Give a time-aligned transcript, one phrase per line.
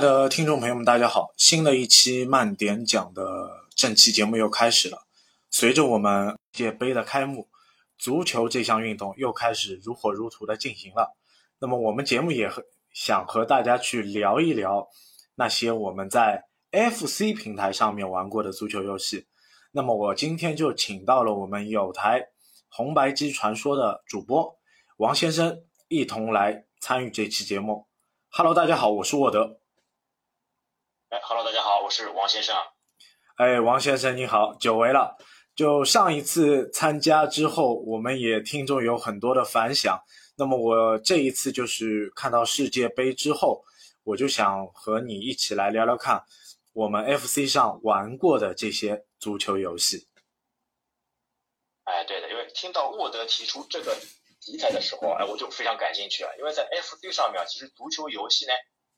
[0.00, 1.34] 的听众朋友们，大家好！
[1.36, 5.06] 新的一期慢点讲的正期节目又开始了。
[5.50, 7.48] 随着我们世界杯的开幕，
[7.98, 11.14] 足球这项运动又开始如火如荼的进行了。
[11.58, 14.88] 那么我们节目也和想和大家去聊一聊
[15.34, 19.26] 那些我们在 FC 平台上面玩过的足球游戏。
[19.72, 22.28] 那么我今天就请到了我们有台
[22.70, 24.56] 红白机传说的主播
[24.96, 27.86] 王先生，一同来参与这期节目。
[28.30, 29.59] Hello，大家好，我是沃德。
[31.10, 32.54] 哎，Hello，大家好，我是王先生。
[33.34, 35.16] 哎，王先生你好，久违了。
[35.56, 40.00] 就上一次参加之后，我们也听众有很多的反响。
[40.36, 43.64] 那么我这一次就是看到世界杯之后，
[44.04, 46.22] 我就想和你一起来聊聊看，
[46.74, 50.06] 我们 FC 上玩过的这些足球游戏。
[51.82, 53.96] 哎，对的，因为听到沃德提出这个
[54.40, 56.30] 题材的时候，哎，我就非常感兴趣了。
[56.38, 58.52] 因为在 FC 上面，其实足球游戏呢。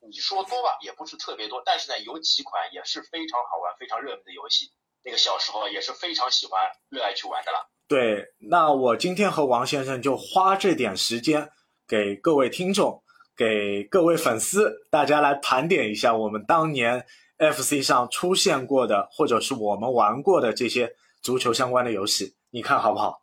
[0.09, 4.73] 你说多吧，也不是特别多，但是呢，有几款也是非常好玩、非常热门的游戏。
[5.05, 7.71] 那个小时候也是非常喜欢、热爱去玩的了。
[7.89, 11.51] 对，那我今天和王先生就花这点时间，
[11.87, 13.03] 给各位听众、
[13.37, 17.07] 给各位粉丝，大家来盘点一下我们当年
[17.39, 23.23] FC 上出现过的，或者是我们玩过的这些足球相关的游戏，你看好不好？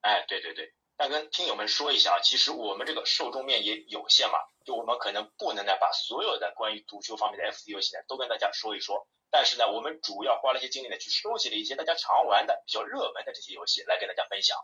[0.00, 0.72] 哎，对对对。
[1.00, 4.34] 但跟听友们说一下啊，其实我们这个受众面也有限嘛，
[4.66, 9.08] 就我们可能不能呢把所有的关于足球方面的 FC 游戏呢都跟大家说一说。
[9.30, 14.58] 但是呢，我们主要花了一些精力呢去收集了一些大家常玩的、比较热门的这些游戏来跟大家分享。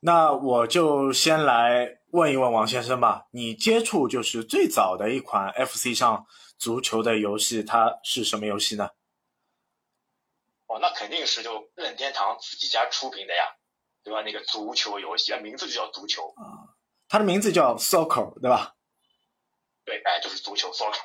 [0.00, 6.26] 那我就先来问一问王先生吧，你接触就是最早的一款 FC 上
[6.58, 8.90] 足球的游戏，它是什么游戏呢？
[10.66, 13.56] 哦，那肯定是就任天堂自己家出品的呀。
[14.02, 14.22] 对吧？
[14.22, 16.72] 那个足球游戏啊，名字就叫足球啊，
[17.08, 18.74] 它的名字叫 Soccer，对吧？
[19.84, 21.00] 对，哎，就是足球 Soccer。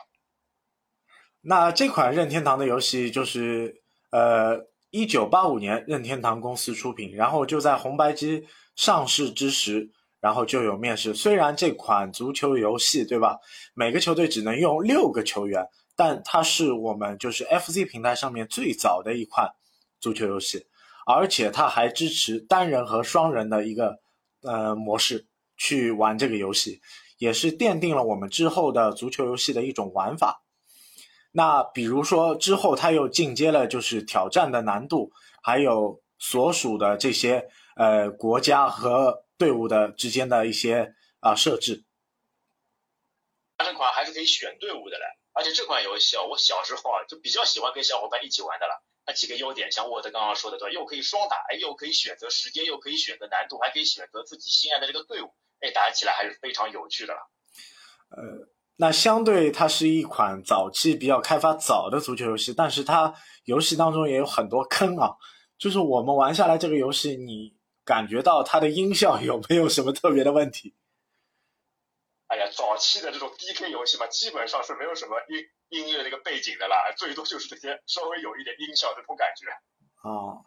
[1.41, 11.13] 那这款任天堂的游戏就是呃，一九八五年任天堂公司出品，然后就在红白机上市之时，然后就有面世。
[11.13, 13.37] 虽然这款足球游戏，对吧？
[13.73, 19.53] 每个球队只能用六个球员，但它是我们就是 FC 平台上面最早的一款
[19.99, 20.65] 足球游戏。
[21.05, 23.99] 而且它还支持单人和双人的一个
[24.41, 26.81] 呃模式去玩这个游戏，
[27.17, 30.43] 也是奠定了我们之后的足球游戏的一种玩法。
[31.31, 35.11] 那比如说之后它又进阶了，就是挑战的难度，
[35.43, 41.83] 还有所属的这些呃国家和队伍的之间的一些啊设置。
[43.57, 48.81] 这款还是可以选队伍的嘞，而且这款游戏啊，我小时候啊就比较喜欢跟小伙伴一起玩的了。
[49.07, 57.19] 那几个优点，像沃德刚刚说的，对吧，又可以双打，哎，又可以选择时间，又可以选择难度，还可以选择自己心爱的这个队伍，哎，打起来还是非常有趣的了。
[58.09, 65.15] 呃，那相对它是一款早期比较开发早的足球游戏，但是它游戏当中也有很多坑啊。
[65.57, 67.55] 就是我们玩下来这个游戏，你
[67.85, 70.75] 感觉到它的音效有没有什么特别的问题？
[72.27, 75.37] 哎呀，早期的这种 DK 游戏嘛，基本上是没有什么音
[75.69, 79.47] 音乐那个背景的啦， 最多就是这些稍微有一点音效这种感觉。
[80.07, 80.37] 啊，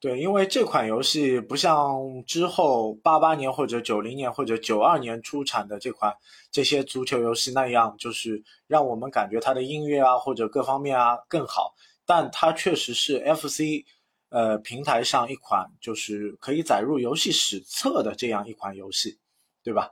[0.00, 6.16] 对，因为这款游戏不像之后八八年或者九零年或者九二年出产的这款
[6.52, 11.74] 这些足球游戏那样，就是让我们感觉它的音乐啊或者各方面啊更好，
[12.06, 13.84] 但它确实是 FC
[14.30, 19.18] 呃平台上一款就是可以载入游戏史册的这样一款游戏，
[19.64, 19.90] 对吧？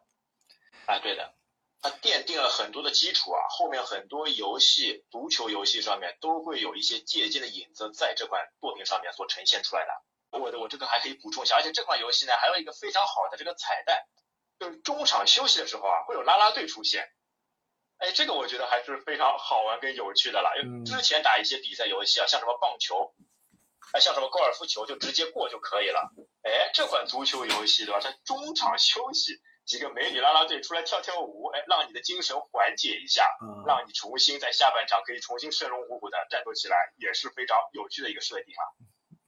[0.87, 1.36] 啊，对的。
[1.89, 10.39] 它奠定了很多的基础啊，后面很多游戏，足球游戏上面都会有一些借鉴的影子，在这款作品上面所呈现出来的。
[10.41, 14.03] 我的我这个还可以补充一下，而且这款游戏呢，还有一个非常好的这个彩蛋，
[14.59, 17.09] 就是中场休息的时候啊，会有啦啦队出现。
[17.99, 20.51] 哎，这个我觉得还是非常好玩跟有趣的啦。
[20.61, 23.15] 因为之前打一些比赛游戏啊，像什么棒球，
[23.93, 26.11] 哎，像什么高尔夫球，就直接过就可以了。
[26.43, 28.01] 哎，这款足球游戏对吧？
[28.03, 29.41] 它中场休息。
[29.67, 33.25] 几个美女啦啦队出来跳跳舞，哎，让你的精神缓解一下，
[33.67, 38.63] 让你重新在下半场可以重新生龙活虎的战斗起来，也是非常有趣的一个设定啊。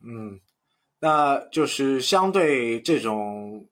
[0.00, 0.40] 嗯，
[1.00, 3.66] 那就是相对这种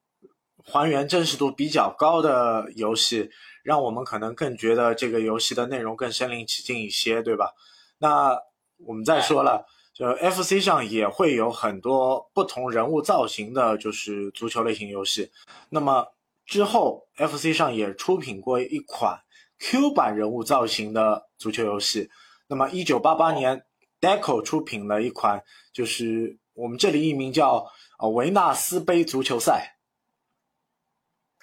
[0.64, 3.30] 还原真实度比较高的游戏，
[3.62, 7.54] 让我们可能更觉得这个游戏的内容更身临其境一些，对吧？
[7.98, 8.36] 那
[8.78, 9.64] 我们再说了，
[9.94, 15.30] 就 FC 上也会有很多不同人物造型的，就是足球类型游戏，
[15.70, 16.08] 那么。
[16.46, 19.20] 之后，FC 上也出品过一款
[19.58, 22.08] Q 版人物造型的足球游戏。
[22.46, 23.66] 那么，一九八八年
[24.00, 27.66] ，Deco 出品了一款，就是我们这里译名叫
[27.98, 29.76] “呃维纳斯杯足球赛”。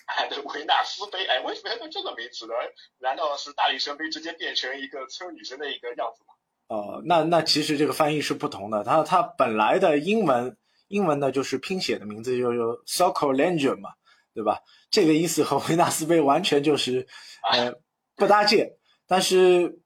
[0.05, 2.53] 哎，对，维纳斯杯，哎，为什么要用这个名字呢？
[2.99, 6.33] 难道是大力神杯直接变成一个村女神的一个样子吗？
[6.67, 10.57] 哦，那那其实这个翻译是不同的，它它本来的英文
[10.87, 13.89] 英文呢就是拼写的名字就有 s o c o l e g e n 嘛，
[14.33, 14.59] 对吧？
[14.93, 17.07] 这个意思和维纳斯杯完全就是
[17.51, 17.73] 呃
[18.15, 18.71] 不搭界，
[19.07, 19.79] 但是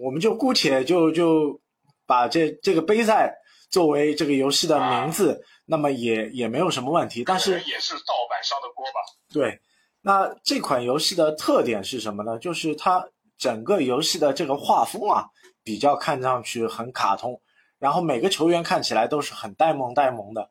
[0.00, 1.60] 我们就姑且就就
[2.06, 3.34] 把这这个杯赛
[3.68, 7.24] 作为这个游戏的名字，那么也也没有什么问题。
[7.24, 9.00] 但是也是盗版商的锅吧？
[9.32, 9.58] 对，
[10.00, 12.38] 那这款游戏的特点是什么呢？
[12.38, 13.04] 就是它
[13.36, 15.26] 整个游戏的这个画风啊，
[15.64, 17.42] 比较看上去很卡通，
[17.80, 20.48] 然后每个球员看起来都是很呆萌呆萌的。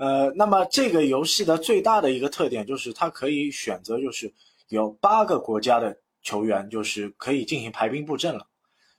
[0.00, 4.32] 呃，那么这个游戏的最大的一个特点就是它可以选择，就是
[4.68, 8.48] 有八个国家的球员，就是可以进行排兵布阵了，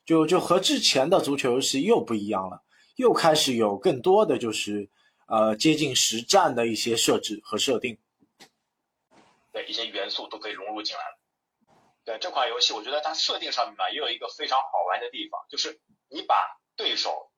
[0.06, 2.62] 就就和之前的足球游戏又不一样了，
[2.98, 4.92] 又开始有更多的就是
[5.26, 7.98] 呃接近实战的一些设置和设定。
[9.52, 11.18] 对一些元素都可以融入进来了。
[12.06, 16.36] 对这款游戏，我觉得它设定上面嘛，也有一个非常好玩的地方，就是你把
[16.76, 17.32] 对手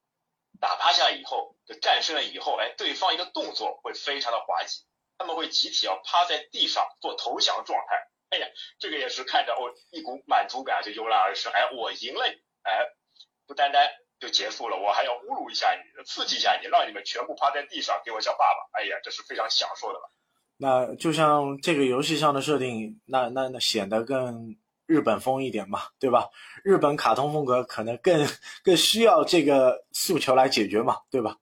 [0.60, 4.84] 打趴下以后，就战胜了以后，哎，对方一个动作会非常的滑稽，
[5.18, 7.96] 他们会集体要趴在地上做投降状态。
[8.30, 8.48] 哎呀，
[8.80, 11.52] 这个也是看着我一股满足感就油然而生。
[11.54, 12.26] 哎，我赢了，
[12.64, 12.86] 哎，
[13.46, 13.88] 不单单
[14.20, 18.80] 就结束了，我还要侮辱一下你，刺激一下你，让你们全部趴在地上给我叫爸爸。
[18.80, 20.10] 哎呀，这是非常享受的了。
[20.58, 24.56] 那就像这个游戏上的设定，那那那显得更
[24.86, 26.30] 日本风一点嘛，对吧？
[26.64, 28.28] 日本卡通风格可能更
[28.64, 31.38] 更需要这个诉求来解决嘛，对吧？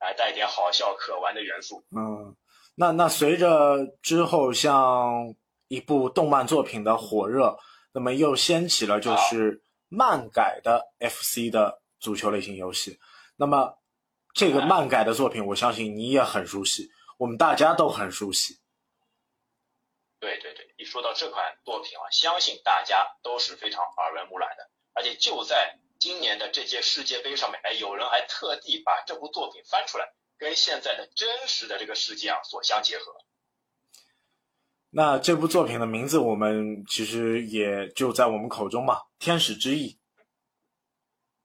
[0.00, 1.84] 来带点好笑可玩的元素。
[1.94, 2.34] 嗯，
[2.74, 5.34] 那那随着之后像
[5.68, 7.58] 一部动漫作品的火热，
[7.92, 12.98] 那么又掀起了就是漫改的 FC 的足球类型游戏。
[13.36, 13.78] 那么
[14.32, 16.88] 这个漫改的作品，我相信你也很熟悉。
[17.18, 18.58] 我们大家都很熟悉。
[20.18, 24.70] 对对对，一说到这款作品啊，相信大家都是非常耳闻目染的。
[24.92, 30.06] 而且就在今年的这届世界杯上面，哎，有人还特地把这部作品翻出来，
[30.38, 33.14] 跟现在的真实的这个世界啊所相结合。
[34.88, 39.92] 那这部作品的名字，我们其实也就在我们口中嘛，《天使之翼》。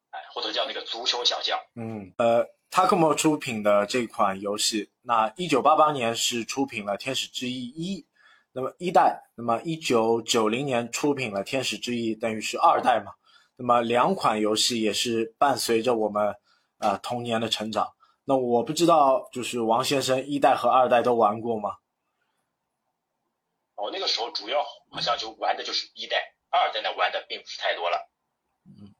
[0.09, 1.59] 哎，或者叫那个足球小将。
[1.75, 2.55] 嗯，呃。
[2.71, 8.01] Tacmo 出品的这款游戏，那一九八八年是出品了《天使之翼一》，
[8.51, 13.13] 那么一代，那么一九九零年出品了《天使之翼》，等于是二代嘛。
[13.57, 16.35] 那么两款游戏也是伴随着我们
[16.79, 17.87] 呃童年的成长。
[18.25, 21.71] 那我不知道，就是王先生一代和二代都玩过吗？
[23.75, 26.17] 哦，那个时候主要好像就玩的就是一代，
[26.49, 28.09] 二代呢玩的并不是太多了。
[28.65, 28.93] 嗯，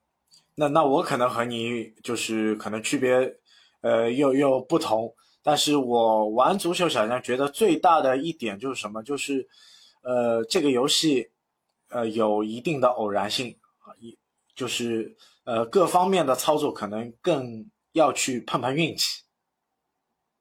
[0.55, 3.39] 那那我可能和你就是可能区别。
[3.81, 5.13] 呃，又又不同，
[5.43, 9.03] 但是我玩足球小将觉得最大的一点就是什么？
[9.03, 9.47] 就是，
[10.01, 11.29] 呃，这个游戏，
[11.89, 13.55] 呃，有一定的偶然性
[14.55, 19.23] 就是呃各方面的操作可能更要去碰碰运气。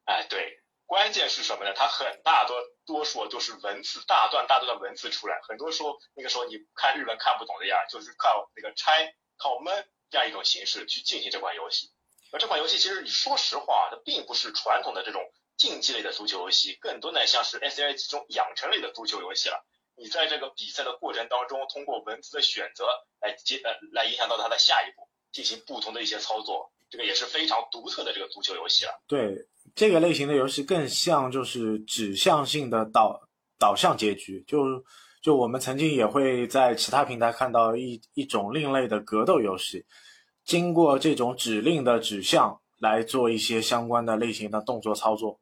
[0.05, 1.73] 哎，对，关键是什么呢？
[1.75, 2.57] 它很大多
[2.87, 11.91] 多数都是文字，大段大段的文字出来，很多时候那个时候你看日文看不懂的呀，就是靠那个拆、靠闷这样一种形式去进行这款游戏。
[12.33, 15.23] 而这款游戏其实，你说实话，它并不是传统的这种
[15.57, 19.65] 竞技类的足球游戏，更多呢像是 S A 这种养成类的足球游戏了。
[19.97, 22.85] 你在这个比赛的过程当中，通过文字的选择
[23.21, 28.93] 来接呃来影响到他的下一步，进行不同的一些操作，这个也是非常独特的这个足球游戏了。
[29.07, 34.45] 对这个类型的游戏，更像就是指向性的导导向结局。
[34.47, 34.85] 就
[35.23, 39.87] 就我们曾经也会在其他平台看到一一种另类的格斗游戏。
[40.45, 45.41] 经过这种指令的指向来做一些相关的类型的动作操作，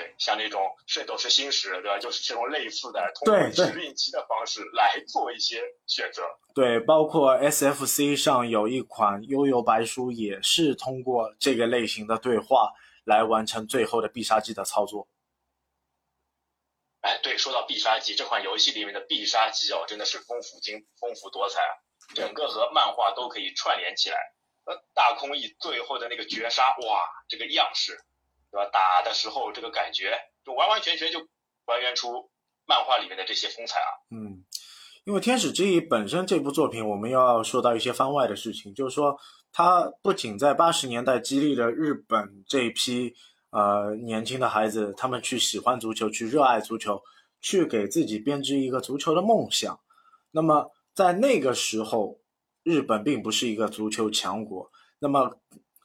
[0.00, 1.98] 对，像那种《圣斗士星矢》，对吧？
[1.98, 6.22] 就是这种类似的，通过指令集的方式来做一些选择。
[6.54, 12.72] 对，包括 SFC 上有一款《悠悠白书》，也是通过这个类型的对话
[13.04, 15.06] 来完成最后的必杀技的操作。
[17.02, 21.72] 哎，对，说到必杀技，这款游戏里面的必杀技哦，真的是丰富精、丰富多彩啊。
[22.14, 24.16] 整个和漫画都可以串联起来，
[24.64, 28.00] 呃，大空翼最后的那个绝杀，哇，这个样式，
[28.50, 28.68] 对吧？
[28.72, 31.18] 打的时候这个感觉，就完完全全就
[31.66, 32.30] 还原出
[32.66, 33.90] 漫画里面的这些风采啊。
[34.10, 34.44] 嗯，
[35.04, 39.18] 因为《天使之翼》本身这部作品，我们要说到一些番外的事情，就是说
[39.52, 43.14] 它不仅在八十年代激励了日本这一批
[43.50, 47.02] 呃年轻的孩子，他们去喜欢足球，去热爱足球，
[47.40, 49.80] 去给自己编织一个足球的梦想，
[50.30, 50.70] 那么。
[50.92, 52.18] 在那个时候，
[52.64, 54.70] 日本并不是一个足球强国。
[54.98, 55.38] 那么，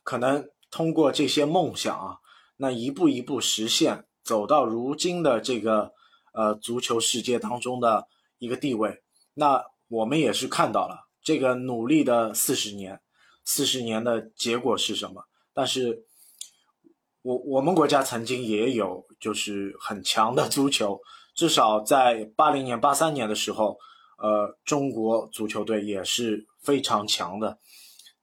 [0.04, 2.18] 可能通过这些梦想啊，
[2.58, 5.94] 那一步一步实现，走到如今的这个
[6.34, 8.08] 呃足球世界当中的
[8.38, 9.04] 一个地位。
[9.34, 13.02] 那我们也是看到了这个努力的四十年，
[13.44, 15.26] 四十年的结果是什么？
[15.54, 16.06] 但是，
[17.22, 21.00] 我我们国家曾经也有就是很强的足球，
[21.34, 23.78] 至少在八零年、八三年的时候，
[24.18, 27.60] 呃，中国足球队也是非常强的。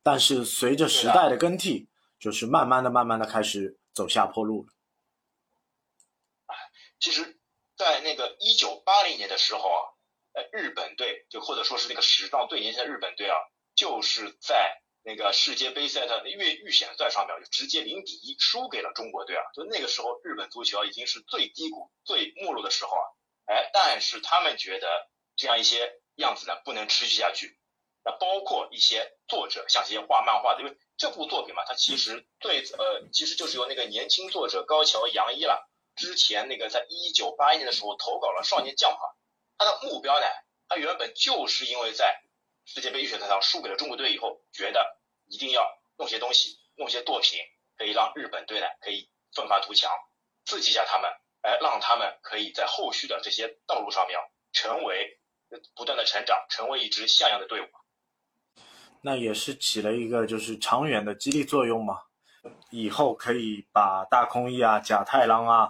[0.02, 4.72] 但是随着时代的更替，就是慢慢的、慢慢的开始走下坡路了。
[6.98, 7.40] 其实，
[7.76, 9.80] 在那个一九八零年的时候啊，
[10.34, 13.36] 呃，日本队就或者说是那个史上最年轻的日本队啊，
[13.74, 19.42] 就是在那个世界杯赛的预预选赛上面就直接零比一输给了中国队啊。
[19.52, 23.04] 就那个时候，日本足球已经是最低谷、最没落的时候啊。
[23.46, 27.58] 哎，但是他们觉得这样一些样子呢不能持续下去。
[28.04, 35.68] 那包括一些作者，像一些画漫画的，因为这部作品嘛，它其实最呃，其实就是由那个年轻作者高桥洋一了。
[35.94, 38.98] 之前那个在一九八一年的时候投稿了《少年将嘛，
[39.58, 40.26] 他的目标呢，
[40.66, 42.22] 他原本就是因为在
[42.64, 47.38] 世界杯预选赛上输给了中国队以后，觉得一定要弄些东西，弄些作品，
[47.76, 49.92] 可以让日本队呢可以奋发图强，
[50.46, 51.10] 刺激一下他们，
[51.42, 54.18] 哎，让他们可以在后续的这些道路上面
[54.52, 55.20] 成为
[55.76, 57.66] 不断的成长，成为一支像样的队伍。
[59.02, 61.98] 那也是起了一个就是长远的激励作用嘛。
[62.70, 65.68] 以后可以把大空翼啊、甲太郎啊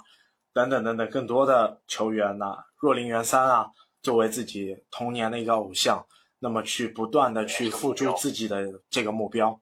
[0.54, 3.70] 等等等等更多的球员呐，若林元三啊，
[4.02, 6.06] 作为自己童年的一个偶像，
[6.38, 9.60] 那么去不断的去付出自己的这个目标。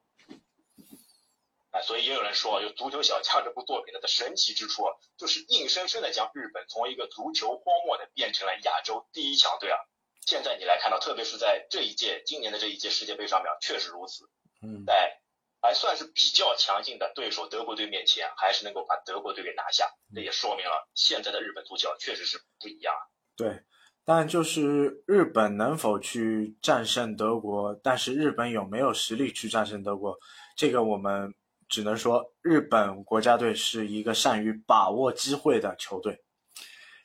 [1.71, 4.83] 哎，所以也有人说，就《足球小将》这部作品的神奇之处，
[5.17, 9.77] 就是硬生生的将日本从一个足球荒漠的变成了亚洲第一强队啊！
[10.25, 14.25] 现在你来看到，特别是在这一届今年的这一届世界杯上面，确实如此。
[14.61, 15.17] 嗯，在。
[15.63, 22.91] 还算是比较强劲的对手，德国队面前还是能够把德国队给拿下，这也说明了现在的日本足球确实是不一样。
[23.37, 23.61] 对，
[24.03, 30.17] 但就是日本能否去战胜德国，但是日本有没有实力去战胜德国，
[30.57, 31.31] 这个我们
[31.69, 36.23] 只能说日本国家队是一个善于把握机会的球队，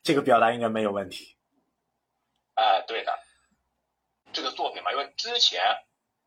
[0.02, 1.35] 这个表达应该没有问题。
[2.56, 3.18] 哎，对的，
[4.32, 5.62] 这个作品嘛，因为之前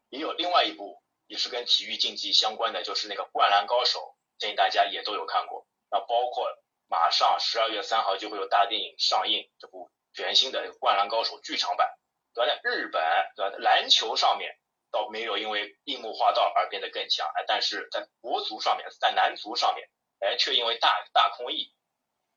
[0.09, 1.03] 也有另外一部。
[1.29, 3.99] 也是跟体育竞技相关的，就是那个《灌篮高手》，
[4.41, 5.67] 建议大家也都有看过。
[5.91, 6.49] 那包括
[6.87, 11.87] 马上十二月三号就会有大电影上映，这部全新的《灌篮高手》剧场版。
[12.33, 12.59] 对吧？
[12.63, 13.03] 日本，
[13.35, 13.57] 对吧？
[13.59, 14.57] 篮球上面
[14.89, 19.87] 倒没有因为樱木花道而变得更强，哎，但是在国足上面，在男足上面，
[20.19, 21.71] 哎，却因为大大空翼，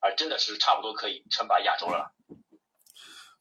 [0.00, 2.12] 而真的是差不多可以称霸亚洲了。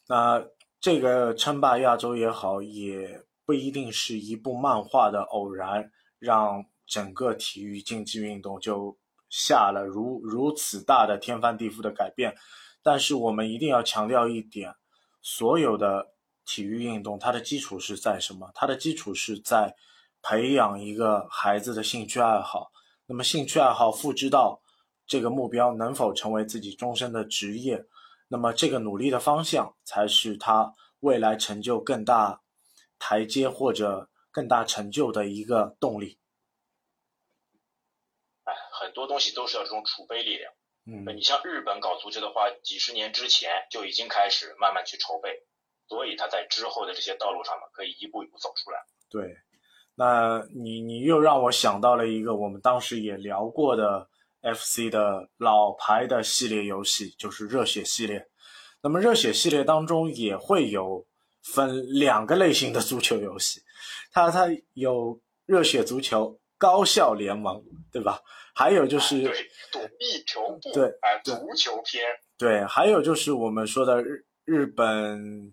[0.08, 0.46] 那
[0.80, 3.24] 这个称霸亚洲也好，也。
[3.44, 8.98] 不一定是一部漫画的偶然，让整个体育竞技运动就
[9.30, 12.34] 下了如如此大的天翻地覆的改变。
[12.82, 14.74] 但是我们一定要强调一点，
[15.22, 16.14] 所有的
[16.46, 18.50] 体育运动，它的基础是在什么？
[18.54, 19.76] 它的基础是在
[20.22, 22.72] 培养一个孩子的兴趣爱好。
[23.08, 24.62] 那么兴趣爱好复制到
[25.06, 27.84] 这个目标，能否成为自己终身的职业？
[28.32, 32.42] 那么这个努力的方向，才是他未来成就更大。
[33.04, 36.20] 台阶或者更大成就的一个动力。
[38.44, 40.54] 哎，很多东西都是要这种储备力量。
[40.86, 45.48] 嗯，你像日本搞足球的话，几十年之前就已经开始慢慢去筹备，
[45.88, 48.78] 所以他在之后的这些道路上呢可以一步一步走出来。
[49.10, 49.36] 对，
[49.96, 54.11] 那你你又让我想到了一个我们当时也聊过的
[54.42, 58.28] FC 的老牌的系列游戏，就是热血系列。
[58.82, 61.06] 那么热血系列当中也会有。
[61.44, 63.64] 分两个类型的足球游戏，
[64.12, 64.46] 它它
[64.76, 67.60] 有热血足球、高校联盟，
[67.92, 68.22] 对吧？
[68.54, 69.24] 还有就是
[69.72, 72.06] 躲避球部，对，哎，足球篇，
[72.38, 75.52] 对，还有就是我们说的日日本，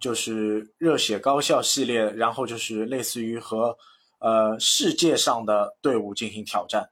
[0.00, 3.76] 就是热血高校系列，然后就是类似于和
[4.20, 6.88] 呃世界上的队伍进行挑战，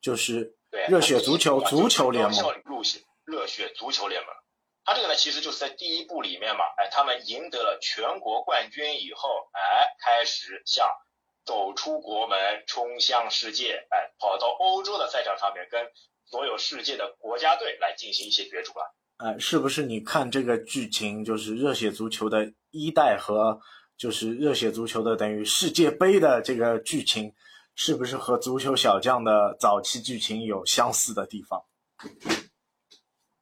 [0.00, 0.55] 就是
[0.88, 4.30] 热血足球足球联盟路线，热血足球联盟。
[4.84, 10.88] 他这个呢，其实就是在第一部里面嘛，哎，他们赢得了全国冠军以后，哎，开始向
[11.44, 15.84] 走出国门，冲向世界，哎，跑到欧洲的赛场上面，跟
[16.24, 18.94] 所有世界的国家队来进行一些角逐了。
[19.18, 19.82] 哎，是不是？
[19.82, 23.58] 你看这个剧情，就是热血足球的一代和
[23.96, 27.34] 就是热血足球的等于世界杯的这个剧情，
[27.76, 31.62] 是不是和足球小将的早期剧情有相似的地方？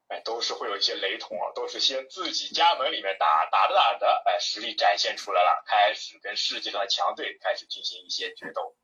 [0.09, 8.77] 哎都是会有一些雷同啊，都是先自己家门里面打，打着打着，哎，实力展现出来了，开始跟世界上的强队开始进行一些决斗。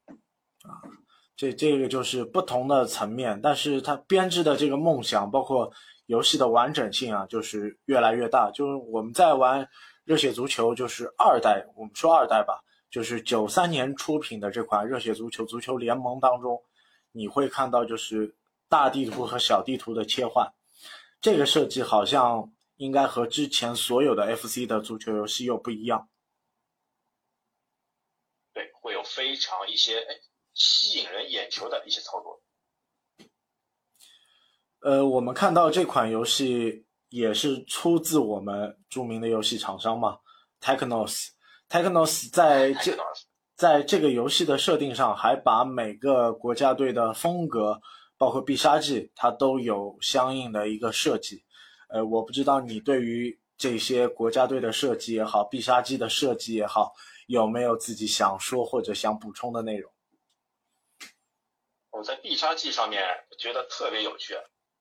[0.69, 0.81] 啊，
[1.37, 5.73] 这这个就是不同的层面，但是他编织的这个梦想，包括
[6.07, 8.51] 游戏的完整性啊，就是越来越大。
[8.51, 9.69] 就是我们在玩
[10.05, 16.61] 热血足球，就是二代，我们说二代吧，就是九三年出品的这款热血足球足球联盟当中，
[17.13, 18.37] 你会看到就是
[18.69, 20.53] 大地图和小地图的切换，
[21.21, 26.09] 这个设计好像应该和之前所有的 FC 的足球游戏又不一样。
[28.53, 30.17] 对，会有非常一些哎
[30.53, 32.43] 吸引人眼球的一些操作。
[34.81, 40.19] 呃，我们看到这款游戏也是出自我们著名的游戏厂商嘛
[40.61, 41.29] ，Technos。
[41.71, 42.99] Technos 在这
[43.55, 47.81] 在这个游戏的设定上，还把每个国家队的风格，
[48.19, 51.45] 包括必杀技，它都有相应的一个设计。
[51.89, 56.93] 呃，我不知道你对于这些国家队的设计也好，必杀技的设计也好，
[57.29, 59.93] 有没有自己想说或者想补充的内容？
[61.91, 63.01] 我在必杀技上面
[63.39, 64.35] 觉得特别有趣。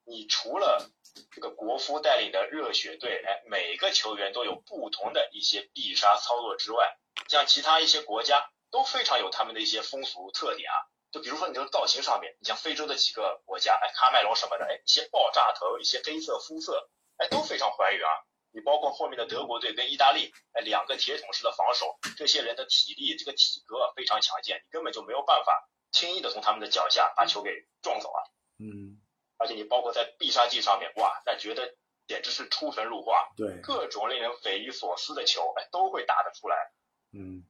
[0.05, 0.89] 你除了
[1.31, 6.97] 这个国夫带领的热血队，哎，每个球员都有不同的一些必杀操作之外，
[7.27, 10.75] 像其他一些国家都非常有他们的一些风俗特点啊。
[11.11, 18.13] 就比如说你这个造型上面，你像非洲的几个国家，哎，喀麦隆什么的，哎，一些爆炸头，一些黑色肤色，哎，都非常还原啊。
[18.51, 28.21] 你包括后面的德国队跟意大利，哎，两个铁桶式的防守，这些人的体力这个体格非常强健，你根本就没有办法轻易的从他们的脚下把球给撞走啊。
[28.59, 29.01] 嗯。
[29.39, 31.73] 而且你包括在必杀技上面，哇，那觉得
[32.07, 36.57] 简直是出神入化，对，各种令人匪夷所思的球，哎，都会打得出来。
[37.13, 37.45] 嗯，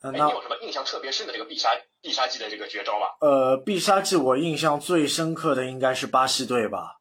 [0.00, 3.08] 哎，你有什么印象特别深的这个必杀必杀技的这个绝招吗？
[3.20, 7.00] 呃，必杀技我印象最深刻的应该是巴西队吧，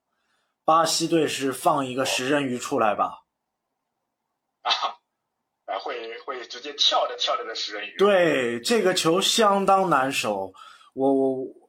[0.66, 3.24] 巴西队是放一个食人鱼出来吧？
[4.64, 4.72] 啊，
[5.68, 7.98] 哎，会会直接跳着跳着的食人鱼。
[7.98, 10.52] 对，这个球相当难守，
[10.94, 11.61] 我我。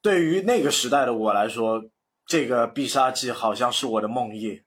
[0.00, 1.82] 对于那个时代的我来说，
[2.26, 4.64] 这个必杀技好像是我的梦魇。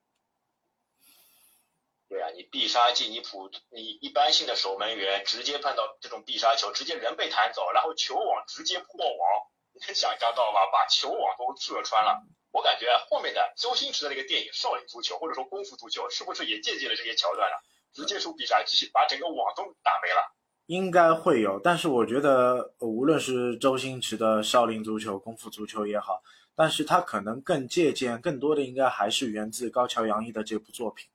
[2.10, 10.70] 对啊，你必杀技，你普你一般性的守门员直接碰到这种必杀球，直接人被弹走，然后球网直接破网，你能想象到吧？
[10.74, 12.22] 把球网都射穿了。
[12.52, 17.56] 我感觉后面的周星驰的那个电影《少林足球》或者说功夫足球，是不是也借鉴了这些桥段呢？
[17.94, 20.36] 直接出必杀技，把整个网都打没了。
[20.72, 26.24] 应该会有，但是我觉得，无论是周星驰的少林足球、功夫足球也好，
[26.56, 31.10] 但是他可能更借鉴更多的，应该还是源自高桥阳一的这部作品。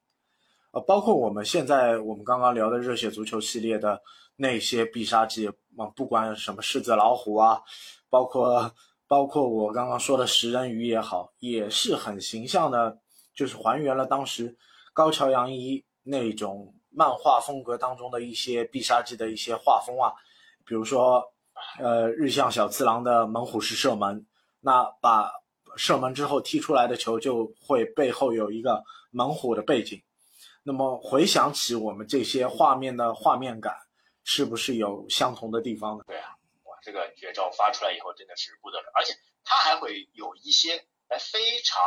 [0.72, 4.02] 呃，包括我们现在我们刚刚聊的热血足球系列的
[4.36, 7.62] 那些必杀技，啊，不管什么狮子老虎啊，
[8.10, 8.70] 包括
[9.08, 12.98] 包括我刚刚说的食人鱼也好，也是很形象的，
[13.34, 14.54] 就是还原了当时
[14.92, 16.74] 高桥阳一那种。
[16.98, 20.14] 漫画风格当中的一些必杀技的一些画风啊，
[20.64, 21.30] 比如说，
[21.78, 24.26] 呃，日向小次郎的猛虎式射门，
[24.60, 25.30] 那把
[25.76, 30.02] 射门之后踢出来的球就会背后有一个猛虎的背景。
[30.62, 33.76] 那么回想起我们这些画面的画面感，
[34.24, 36.04] 是不是有相同的地方呢？
[36.06, 36.30] 对啊，
[36.64, 39.12] 哇，这个绝招发出来以后真的是不得了，而且
[39.44, 40.78] 它还会有一些
[41.20, 41.82] 非常。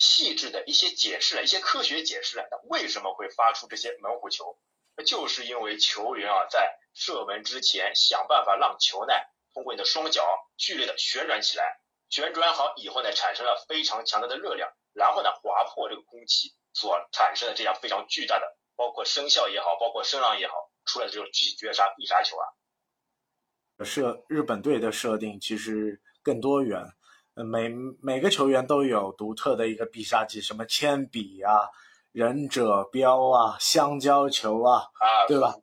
[0.00, 4.58] 细致的一些解释了，一些科学解释，了，那为什么会发出这些猛虎球？
[5.06, 9.14] 就是因为球员啊在射门之前想办法让球呢
[9.54, 10.22] 通过你的双脚
[10.58, 23.84] 剧烈的旋转起来，旋转好以后呢产生了非常强大的热量，然后呢划破这个空气所产生的这样非常巨大的，包括声效也好，包括声浪也好，出来的这种绝绝杀必杀球啊。
[23.84, 26.82] 设日本队的设定其实更多元。
[27.34, 27.70] 每
[28.02, 31.68] 每个球员都有独特的一个必杀技，什么铅笔啊、
[32.12, 35.54] 忍者镖啊、香蕉球啊，啊，对吧？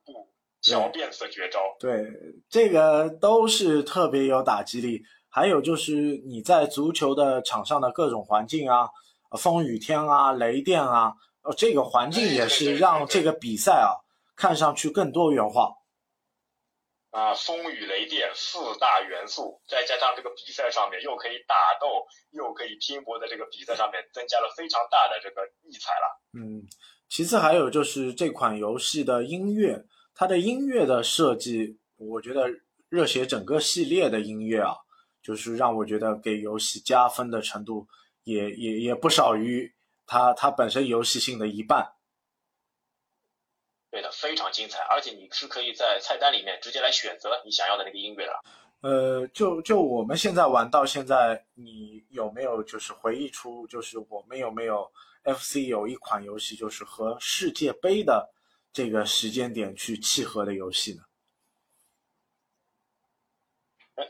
[0.62, 2.12] 小辫子绝招，对，
[2.50, 5.02] 这个都是特别有打击力。
[5.30, 8.90] 还有就是你在足球的场上的各种环境啊，
[9.38, 14.02] 风雨天啊、雷电啊，呃，这个环境也是让这个比赛啊
[14.36, 15.77] 看上去更多元化。
[17.10, 26.22] 啊，风雨雷电四大元素，再加上这个比赛上面又可以打斗，又可以拼搏的这个比赛上面，增加了非常大的这个异彩了。
[26.34, 26.62] 嗯，
[27.10, 32.48] 其次还有就是这款游戏的音乐，它的音乐的设计，我觉得
[32.90, 34.76] 热血整个系列的音乐啊，
[35.24, 37.88] 就是让我觉得给游戏加分的程度
[38.26, 39.74] 也也也不少于
[40.06, 41.94] 它它本身游戏性的一半。
[43.98, 48.44] 对的，非常精彩，而且你是可以在菜单里面直接来选择你想要的那个音乐的。
[48.82, 54.92] 呃，就就我们现在玩到现在，你有没有就是回忆出，就是我们有没有
[55.24, 58.32] FC 有一款游戏，就是和世界杯的
[58.72, 61.02] 这个时间点去契合的游戏呢？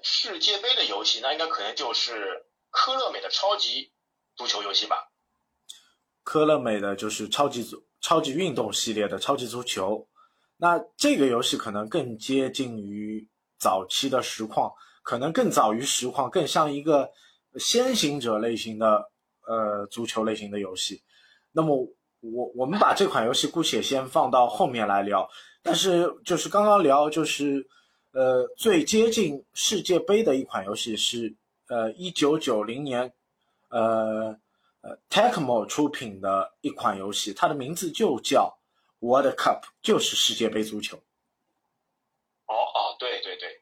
[0.03, 3.93] 世界杯的游戏，那应该可能就是科乐美的超级
[4.35, 5.13] 足球游戏吧。
[6.25, 10.07] 科乐美的就是超级足超级运动系列的超级足球。
[10.57, 13.27] 那这个游戏可能更接近于
[13.59, 14.71] 早期的实况，
[15.03, 17.09] 可能更早于实况，更像一个
[17.59, 19.09] 先行者类型的
[19.45, 21.01] 呃足球类型的游戏。
[21.51, 21.87] 那么
[22.21, 25.29] 我我们把这款游戏姑且先放到后面来聊，
[25.61, 27.67] 但是就是刚刚聊就是
[28.13, 31.35] 呃最接近世界杯的一款游戏是
[31.67, 33.13] 呃一九九零年
[33.69, 34.35] 呃
[34.81, 38.57] 呃 Tecmo 出品的一款游戏，它的名字就叫。
[38.99, 40.97] World Cup 就是世界杯足球。
[42.47, 43.61] 哦哦，对对对，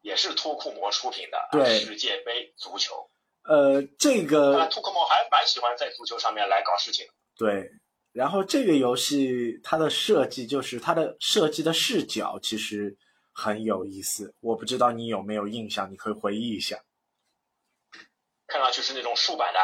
[0.00, 3.10] 也是托库摩出品的对世界杯足球。
[3.42, 7.04] 呃，这那个托库摩还蛮喜欢在足球上面来搞事情。
[7.36, 7.68] 对，
[8.12, 12.96] 然后这个游戏它的设计就是它的设计的视角其实
[13.32, 16.80] 很有意思，我不知道你有没有印象，你可以回忆一下。
[18.46, 19.58] 看上去是那种竖版的，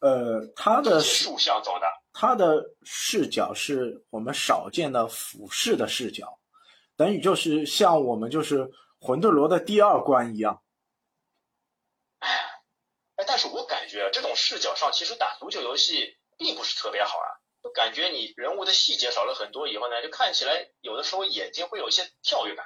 [0.00, 1.86] 呃，他的竖向走的。
[2.12, 6.40] 他的视角是我们少见的俯视的视角，
[6.96, 10.62] 等于就是像我们就是魂斗罗的第二关一样。
[12.18, 12.28] 哎，
[13.26, 17.28] 但是我感觉这种视角上，其实打足球游戏并不是特别好啊。
[17.62, 22.64] 就感觉你人物的细节少了很多以后呢，就看起来有的时候眼睛会有一些跳跃感，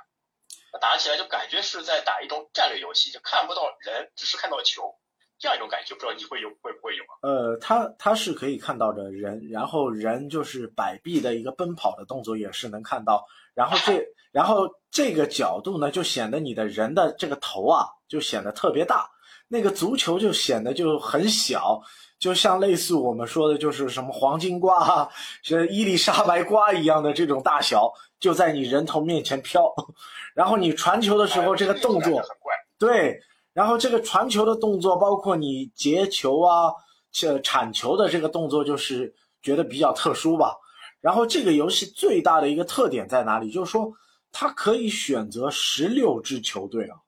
[0.81, 4.97] 打起来就感觉是在打一种战略游戏，就看不到人，只是看到球，
[5.38, 7.14] 这样一种感觉，不知道你会有会不会有啊？
[7.23, 19.09] 呃，它它是可以看到的人，然后人就是摆臂的一个奔跑的动作也是能看到，然后这 然后这个角度呢，就显得你的人的这个头啊，就显得特别大，
[19.49, 21.81] 那个足球就显得就很小，
[22.18, 25.09] 就像类似我们说的就是什么黄金瓜啊，
[25.42, 29.73] 是伊丽莎白瓜一样的这种大小，就在你人头面前飘，
[30.35, 32.53] 然后你传球的时候这个动作哎很怪。
[32.77, 33.20] 对，
[33.55, 36.75] 然后这个传球的动作，包括你截球啊、
[37.11, 40.59] 这铲球的这个动作，就是觉得比较特殊吧。
[41.01, 43.51] 然后这个游戏最大的一个特点在哪里？
[43.51, 43.93] 就是说
[44.33, 46.99] 它可以选择十六支球队啊。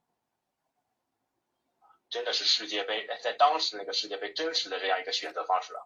[2.09, 5.83] 真的是世界杯，哎在当时那个世界杯真实的这样一个选择方式啊，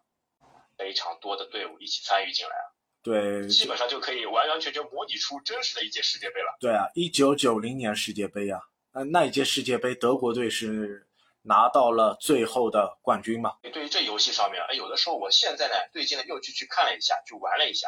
[0.77, 2.67] 非常多的队伍一起参与进来啊，
[3.01, 6.55] 对，基本上就可以完完全全模拟出真实的一届世界杯了。
[6.59, 8.61] 对啊，一九九零年世界杯啊，
[8.93, 11.07] 那那一届世界杯德国队是
[11.43, 13.57] 拿到了最后的冠军嘛？
[13.73, 17.87] 对于这游戏上面，哎，有的时候我现在呢，最近呢又去去看了一下，去玩了一下，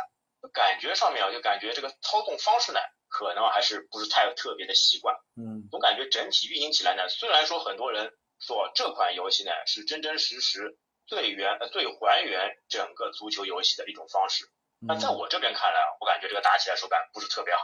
[0.54, 5.16] 感觉上面啊，就感觉这个操纵方式呢，可能还是不是太特别的习惯。
[5.36, 14.46] 嗯，总感觉整体运行起来呢，虽然说很多人说这款游戏呢是真真实实最原呃最还原整个足球游戏的一种方式，
[14.88, 17.62] 那在我这边看来啊，我感觉这个打起来手感不是特别好，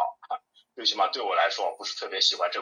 [0.75, 2.62] 最起码对我来说不是特别喜欢这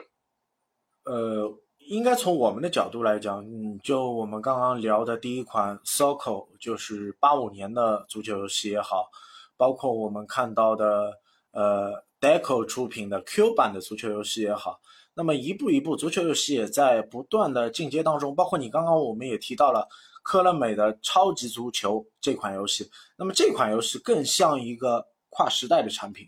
[1.09, 1.49] 呃，
[1.87, 9.09] 应该从我们的角度来讲，嗯，就我们刚刚聊的第一款 Soccer，就是八五年的足球游戏也好，
[9.55, 11.13] 包括我们看到的
[11.51, 14.81] 呃 Deco 出品的 Q 版的足球游戏也好，
[15.13, 18.35] 那么一步一步，足球游戏也在不断的进阶当中。
[18.35, 19.87] 包括你刚刚我们也提到了
[20.23, 26.27] 科乐美的超级足球这款游戏，那么这款游戏更像一个跨时代的产品，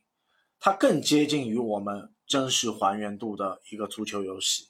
[0.58, 4.69] 它更接近于我们真实还原度的一个足球游戏。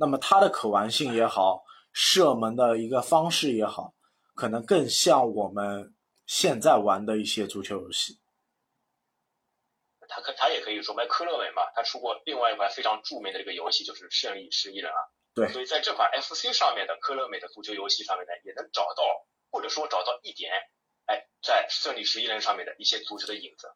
[0.00, 3.92] 那么它的可玩性也好，射门的一个方式也好，
[4.34, 5.94] 可能更像我们
[6.26, 8.18] 现在玩的一些足球游戏。
[10.08, 14.98] 他可他也可以说，卖科乐美嘛，他出过另外一款非常著名的这个游戏，就是《胜利十一人》啊。
[15.32, 19.04] 对所以在这款 FC 上面的科乐美的足球游戏上面呢，也能找到
[19.50, 20.50] 或者说找到一点，
[21.06, 23.68] 哎，在《胜利十一人》上面的一些足球的影子。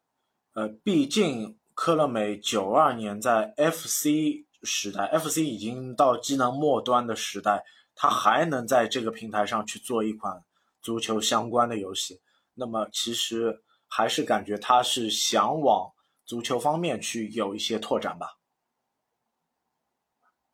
[0.54, 10.44] 呃，毕竟科乐美九二年在 FC 时代，FC 已经到机能末端的时代，它还能在这个平台上去做一款
[10.80, 12.20] 足球相关的游戏，
[12.54, 15.92] 那么其实还是感觉它是想往
[16.24, 18.38] 足球方面去有一些拓展吧。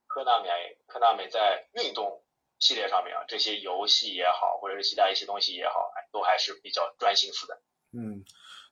[0.07, 0.49] 科纳美
[0.87, 2.25] 科纳美在运动
[2.59, 7.63] 系列上面啊，这些游戏也好，或者是其他一些东西也好，哎，都还是比较专心思的。
[7.93, 8.25] 嗯，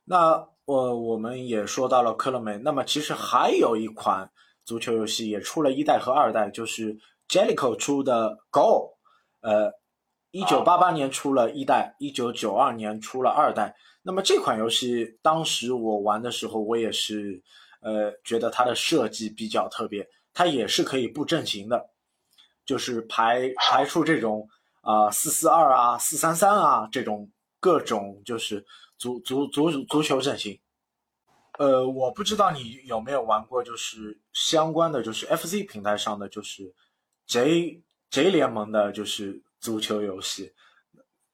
[0.03, 4.31] 那我我们也说到了科乐美，那么其实还有一款
[4.69, 6.95] 足球游戏也出了一代和二代，就是
[7.27, 8.99] Jellico 出的 Go，
[9.41, 9.71] 呃，
[10.29, 13.75] 一九八八年出了一代，一九九二年出了二代。
[14.03, 17.41] 那么这款游戏当时我玩的时候，我也是
[17.81, 21.89] 呃觉得它的设计比较特别，它也是可以布阵型的，
[22.63, 24.47] 就是排 排出这种
[24.81, 28.63] 啊四四二啊四三三啊这种各种就是
[28.99, 30.59] 足足足足球阵型。
[31.59, 36.73] 呃，我不知道你有没有玩过，就是相关的，就是 FC 平台上的，就是
[37.25, 40.53] J J 联盟的，就是足球游戏。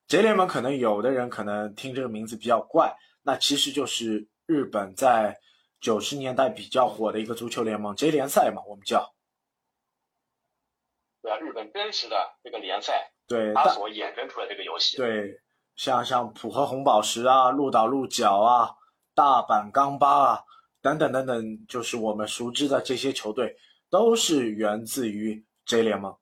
[0.07, 5.39] J 联盟可能有的人可能听这个名字比较怪，那其实就是日本在
[5.79, 9.13] 九十年代比较火的一个足球联盟 J 联赛嘛，我们叫。
[11.21, 14.97] 对啊，日本真实的这个联赛，对，它所衍生出来这个游戏。
[14.97, 15.39] 对，
[15.75, 18.71] 像像浦和红宝石啊、鹿岛鹿角啊、
[19.15, 20.43] 大阪钢巴啊
[20.81, 23.55] 等等等等，就是我们熟知的这些球队，
[23.89, 26.15] 都是源自于 J 联盟。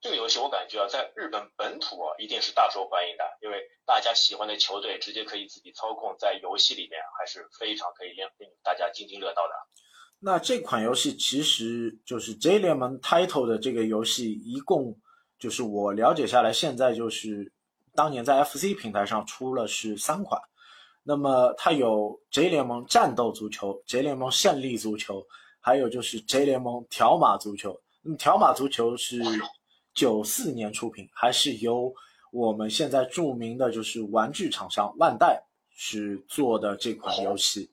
[0.00, 9.54] 这个游戏我感觉啊，在日本本土啊，一定是大受欢迎的，因为大家喜欢的球队直接可以自己操控，在游戏里面还是非常可以令令大家津津乐道的。
[10.18, 15.00] 那这款游戏其实就是 J 联盟 Title 的这个游戏，一共
[15.38, 17.51] 就是我了解下来，现在就是
[17.94, 20.40] 当年在 FC 平台上出了是三款。
[21.02, 25.26] 那么它有 J 联盟战斗足球、J 联盟胜利足球，
[25.60, 27.80] 还有就是 J 联盟条码足球。
[28.02, 29.22] 那么条码足球是。
[29.94, 31.94] 九四年出品，还是由
[32.30, 37.70] 我们现在著名的就是玩具厂商万代是做的这款游戏。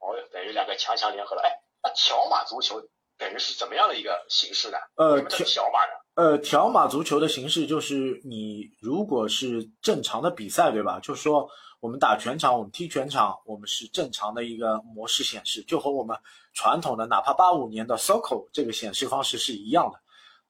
[0.00, 1.40] 哦，等于两个强强联合了。
[1.40, 1.48] 哎，
[1.82, 2.78] 那条码足球
[3.16, 4.76] 等于是怎么样的一个形式呢？
[4.96, 5.92] 呃，条码呢？
[6.16, 11.00] 呃，条码足球的形式就是你如果是正常的比赛，对吧？
[11.00, 11.48] 就是说
[11.80, 16.16] 我们打全场，我们踢全场，我们是正常的一个模式显示，就和我们
[16.52, 19.98] 传统的哪怕八五年的 Soccer 这个显示方式是一样的。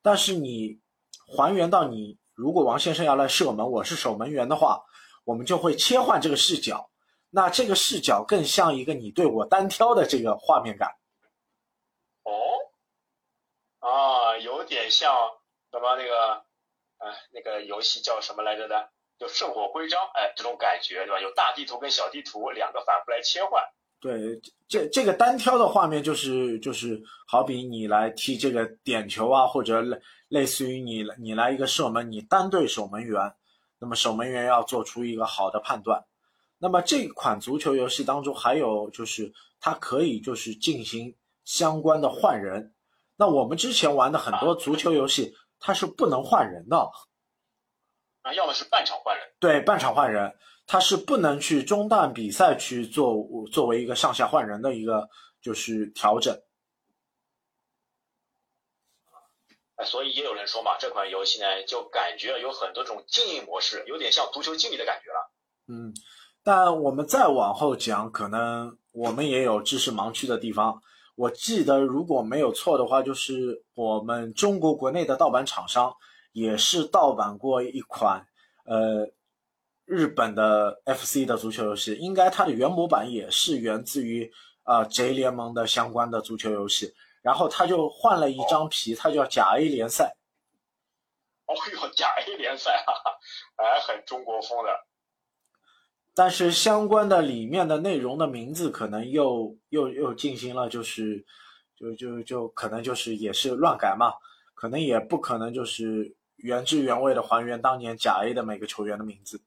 [0.02, 0.78] 但是你
[1.26, 4.82] 还原到你，如果王先生要来射门，我是守门员的话，
[5.24, 6.90] 我们就会切换这个视角。
[7.30, 10.90] 那这个视角更像一个你对我单挑的这个画面感。
[13.84, 15.14] 啊，有点像
[15.70, 16.42] 什么那个，
[16.96, 18.88] 哎，那个游戏叫什么来着的？
[19.18, 21.20] 就圣火徽章，哎，这种感觉对吧？
[21.20, 23.62] 有大地图跟小地图两个反复来切换。
[24.00, 33.34] 对，这这个单挑的画面就是就是好比你来踢这个点球啊，或者类类似于你你来一个射门，你单对守门员，
[33.78, 36.04] 那么守门员要做出一个好的判断。
[36.58, 42.73] 那么这款足球游戏当中还有就是它可以就是进行相关的换人。
[43.16, 46.90] 那我们之前玩的很多足球游戏，它是不能换人的。
[48.22, 49.26] 啊，要么是半场换人。
[49.38, 50.36] 对，半场换人。
[50.66, 53.14] 它是不能去中断比赛去做
[53.52, 55.10] 作为一个上下换人的一个
[55.42, 56.34] 就是调整，
[59.76, 65.30] 哎，所以也有人说嘛，这款游戏呢就感觉有很多种经营模式，有点像足球经理的感觉了。
[65.66, 65.92] 嗯，
[66.42, 70.80] 但我们再往后讲，可能我们也有知识盲区的地方。
[71.14, 75.94] 我记得如果没有错的话，就是我们中国国内的盗版厂商
[76.32, 78.26] 也是盗版过一款，
[78.64, 79.10] 呃。
[79.86, 90.16] 日本的 FC 的足球游戏，应该它的原模板也是源自于啊 J 联盟的相关的足球游戏，然后他就换了一张皮，它叫甲 A 联赛。
[91.44, 93.12] 哦哟，甲 A 联赛，哈哈，
[93.56, 94.70] 哎，很中国风的。
[96.14, 101.24] 但是相关的里面的内容的名字可能又又又进行了，就是
[101.76, 104.14] 就就就可能就是也是乱改嘛，
[104.54, 109.42] 可能也不可能就是原汁原味的还原当年甲 A 的每个球员的名字。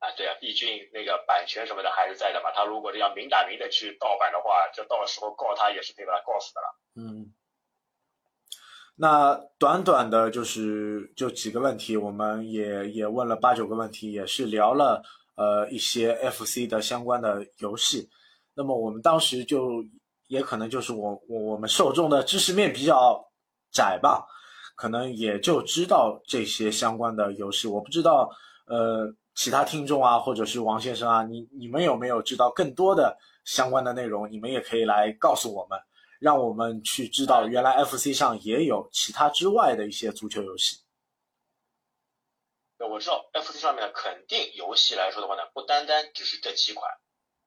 [0.00, 2.50] 啊，对啊，毕竟那个版权什么的还是在的嘛。
[2.52, 6.80] 他如果这样明打明的去盗版的话，这到时候告他也是可以把他告死的了。
[6.96, 7.29] 嗯，
[8.96, 15.02] 那短短的就是就几个问题，我们也也问了八九个问题，也是聊了
[15.36, 18.08] 呃一些 FC 的相关的游戏。
[18.54, 19.82] 那么我们当时就
[20.28, 23.24] 也可能就是我我我们受众的知识面比较
[23.72, 24.26] 窄吧，
[24.76, 27.66] 可能也就知道这些相关的游戏。
[27.68, 28.30] 我不知道
[28.66, 29.14] 呃。
[29.32, 34.30] 其他听众啊，或者是王先生啊，你你们有没有知道更多的相关的内容？
[34.30, 35.78] 你们也可以来告诉我们，
[36.20, 40.76] 让我们去知道原来 FC 上也有其他之外的一些足球游戏。
[42.76, 46.90] 那我知道 FC 上面肯定游戏来说的话呢，不单单只是这几款，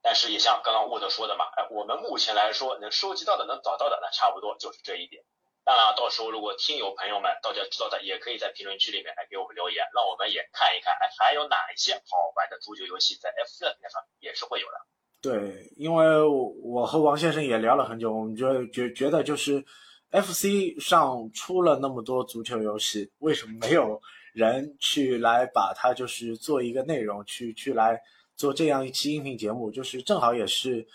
[0.02, 5.24] 但是也像刚刚沃德说的嘛，哎，我们目前来说能收集到的、能找到的，那差不多就是这一点。
[5.64, 14.78] 当然，到时候如果听友朋友们大家知道的，也可以在评论区里面来给我们留言，让我们也看一看，哎，还有哪一些好玩的足球游戏在 FC 的平台上也是会有的。
[15.24, 16.22] 对，因为
[16.62, 19.64] 我和王先生也聊了很久，我们觉得觉觉得就是
[20.10, 24.02] F C 上出了那么多足球游戏，为什么没有
[24.34, 27.98] 人去来把它就是做一个内容，去去来
[28.36, 29.72] 做这样一期音频节目？
[29.72, 30.86] 就是正好也是，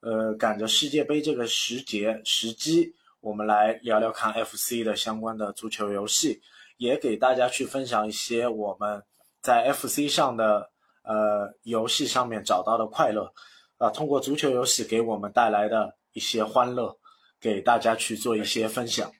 [0.00, 2.92] 呃，赶着世界杯这个时节时机。
[3.20, 6.40] 我们来聊聊看 FC 的相关的足球游戏，
[6.76, 9.00] 也给大家去分享一些我们
[9.40, 10.70] 在 FC 上的
[11.04, 13.32] 呃游戏上面找到的快乐，
[13.80, 16.98] 啊，通过足球游戏给我们带来的一些欢乐，
[17.40, 19.10] 给大家去做一些分享。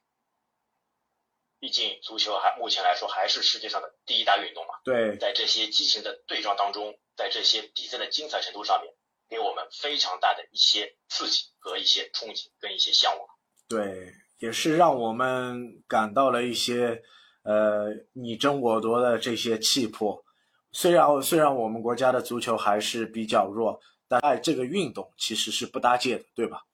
[1.59, 4.75] 毕竟足球还目前来说还是世界上的第一大运动嘛。
[4.85, 8.93] 对，在这些激情的对撞当中，在这些比赛的精彩程度上面，
[9.31, 13.27] 给我们非常大的一些刺激和一些憧憬跟一些向往。
[13.67, 17.01] 对，也是让我们感到了一些
[17.45, 20.23] 呃你争我夺的这些气魄。
[20.71, 26.65] 虽然虽然我们国家的足球还是比较弱，但爱这个运动其实是不搭界的，对吧？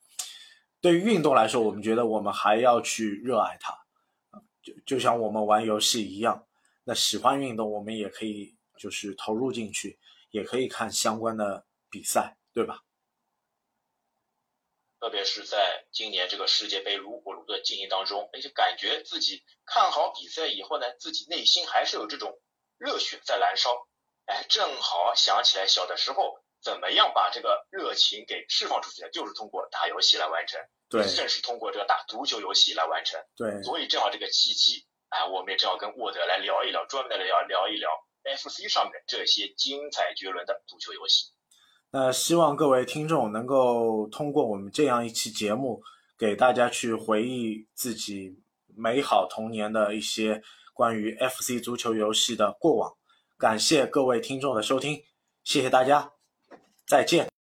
[0.81, 3.79] 对于运动来说，我们觉得我们还要去热爱它，
[4.63, 6.47] 就就像我们玩游戏一样。
[6.85, 9.99] 那喜欢运动，我们也可以就是投入进去，
[10.31, 12.83] 也可以看相关的比赛，对吧？
[14.99, 22.41] 特别是在今年这个世界杯如火如荼的进行当中，而且感觉自己看好比赛以后呢，自己内心还是有这种
[22.79, 23.71] 热血在燃烧。
[24.25, 30.61] 哎，正好想起来小的时候怎么样把这个热情给释放出去的，就是通过打游戏来完成。
[30.89, 33.21] 对，正是通过这个打足球游戏来完成。
[33.37, 37.91] 对，所以正好这个契机，哎，我们也正好跟沃德来聊一聊，专门的聊聊一聊
[38.37, 41.33] FC 上面这些精彩绝伦的足球游戏。
[41.91, 45.83] 那希望各位听众能够通过我们这样一期节目，
[46.19, 48.41] 给大家去回忆自己
[48.77, 50.43] 美好童年的一些
[50.75, 52.97] 关于 FC 足球游戏的过往。
[53.39, 55.03] 感谢各位听众的收听，
[55.43, 56.13] 谢谢大家，
[56.87, 57.36] 再见。